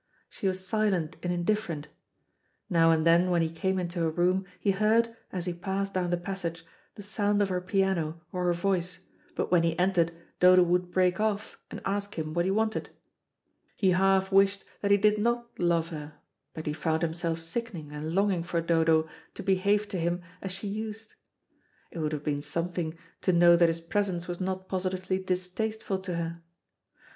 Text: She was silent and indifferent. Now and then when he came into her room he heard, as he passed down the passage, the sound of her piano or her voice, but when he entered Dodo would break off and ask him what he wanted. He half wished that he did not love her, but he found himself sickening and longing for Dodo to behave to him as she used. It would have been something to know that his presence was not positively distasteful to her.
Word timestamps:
She 0.29 0.47
was 0.47 0.65
silent 0.65 1.15
and 1.21 1.31
indifferent. 1.31 1.87
Now 2.71 2.89
and 2.89 3.05
then 3.05 3.29
when 3.29 3.43
he 3.43 3.51
came 3.51 3.77
into 3.77 3.99
her 3.99 4.09
room 4.09 4.45
he 4.59 4.71
heard, 4.71 5.15
as 5.31 5.45
he 5.45 5.53
passed 5.53 5.93
down 5.93 6.09
the 6.09 6.17
passage, 6.17 6.65
the 6.95 7.03
sound 7.03 7.39
of 7.39 7.49
her 7.49 7.61
piano 7.61 8.19
or 8.31 8.45
her 8.45 8.53
voice, 8.53 8.97
but 9.35 9.51
when 9.51 9.61
he 9.61 9.77
entered 9.77 10.11
Dodo 10.39 10.63
would 10.63 10.89
break 10.89 11.19
off 11.19 11.59
and 11.69 11.83
ask 11.85 12.17
him 12.17 12.33
what 12.33 12.45
he 12.45 12.49
wanted. 12.49 12.89
He 13.77 13.91
half 13.91 14.31
wished 14.31 14.65
that 14.81 14.89
he 14.89 14.97
did 14.97 15.19
not 15.19 15.59
love 15.59 15.89
her, 15.89 16.15
but 16.55 16.65
he 16.65 16.73
found 16.73 17.03
himself 17.03 17.37
sickening 17.37 17.91
and 17.91 18.15
longing 18.15 18.41
for 18.41 18.59
Dodo 18.59 19.07
to 19.35 19.43
behave 19.43 19.87
to 19.89 19.99
him 19.99 20.23
as 20.41 20.51
she 20.51 20.67
used. 20.67 21.13
It 21.91 21.99
would 21.99 22.13
have 22.13 22.23
been 22.23 22.41
something 22.41 22.97
to 23.21 23.31
know 23.31 23.55
that 23.55 23.69
his 23.69 23.81
presence 23.81 24.27
was 24.27 24.41
not 24.41 24.67
positively 24.67 25.19
distasteful 25.19 25.99
to 25.99 26.15
her. 26.15 26.41